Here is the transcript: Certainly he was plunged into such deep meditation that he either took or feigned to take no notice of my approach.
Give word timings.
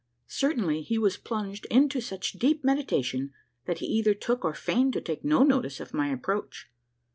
Certainly 0.25 0.81
he 0.81 0.97
was 0.97 1.15
plunged 1.17 1.67
into 1.67 2.01
such 2.01 2.33
deep 2.33 2.63
meditation 2.63 3.33
that 3.65 3.77
he 3.77 3.85
either 3.85 4.15
took 4.15 4.43
or 4.43 4.55
feigned 4.55 4.93
to 4.93 5.01
take 5.01 5.23
no 5.23 5.43
notice 5.43 5.79
of 5.79 5.93
my 5.93 6.07
approach. 6.07 6.71